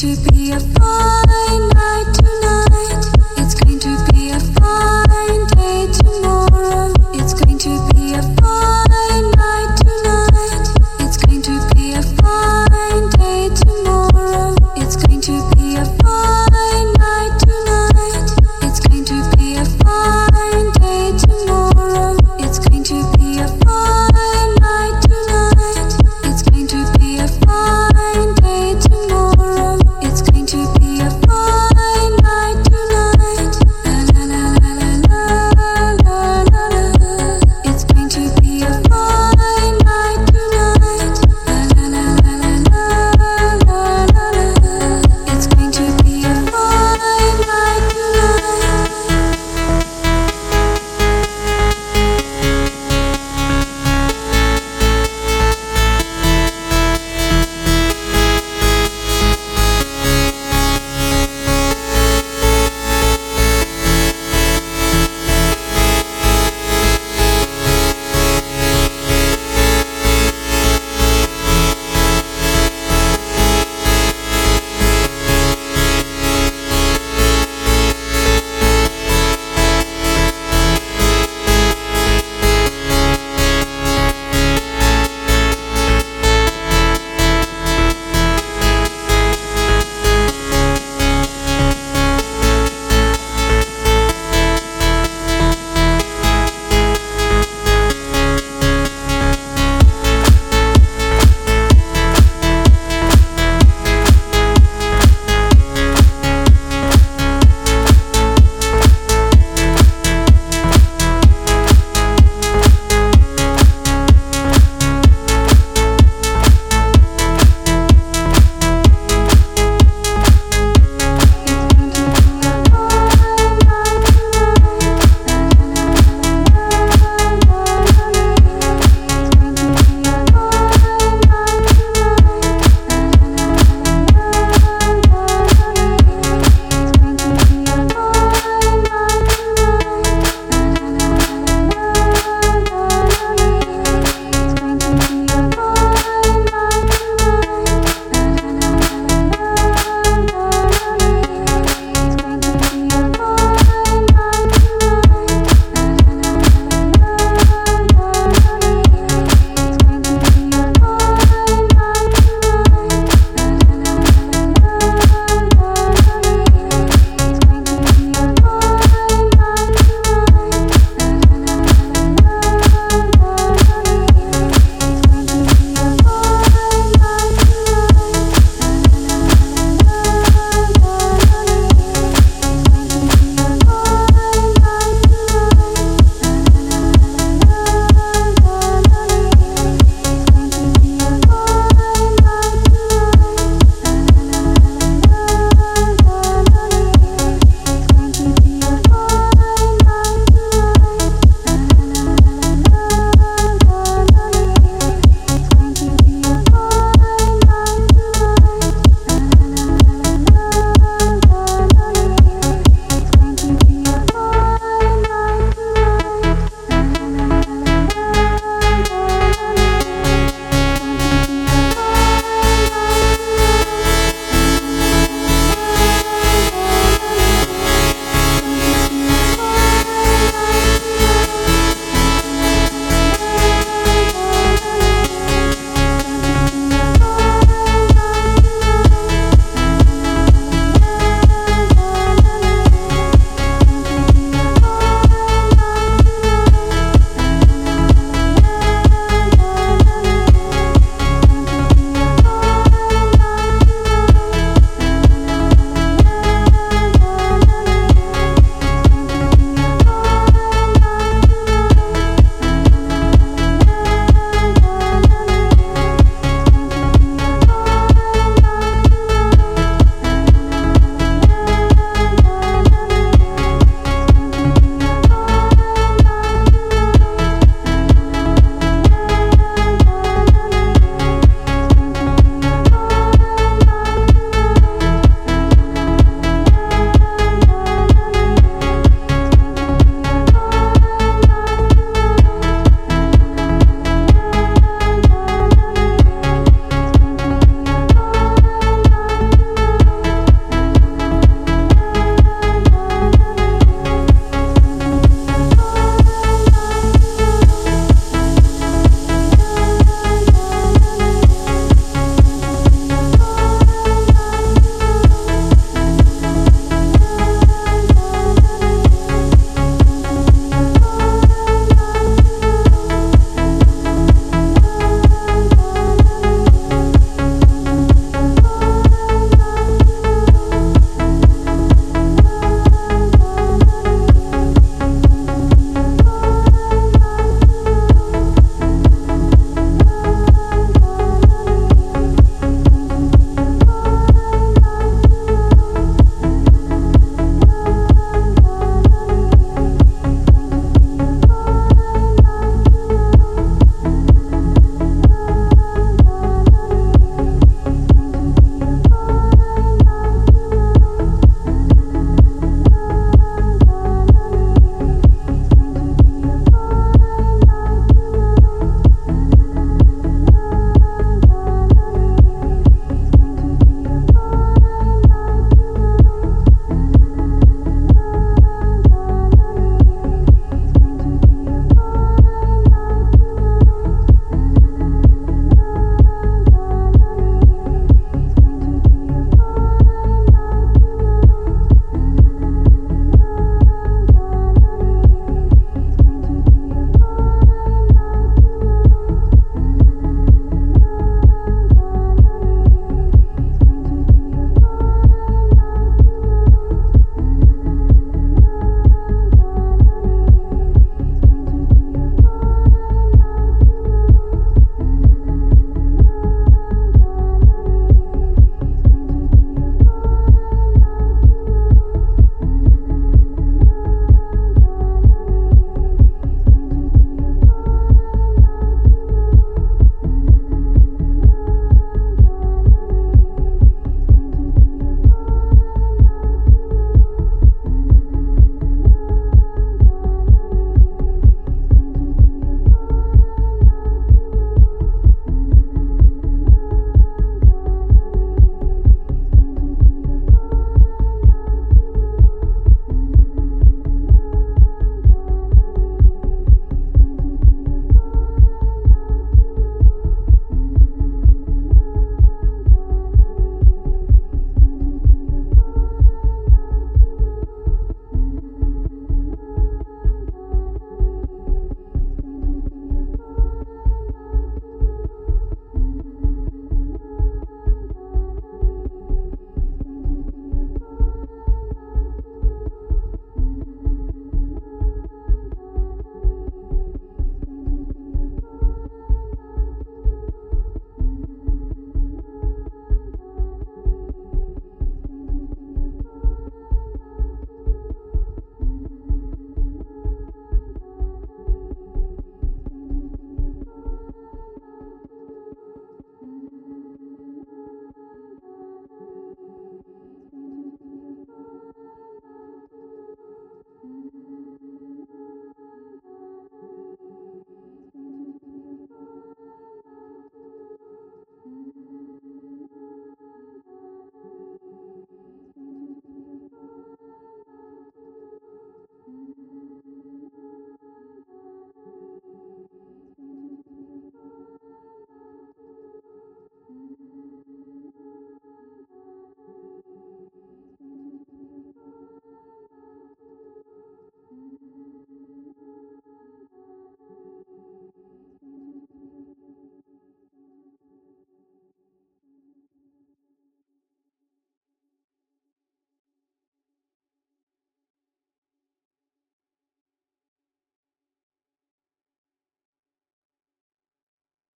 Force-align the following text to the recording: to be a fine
to 0.00 0.16
be 0.32 0.50
a 0.52 0.58
fine 0.58 1.69